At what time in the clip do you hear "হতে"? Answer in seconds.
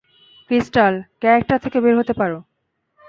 1.97-2.13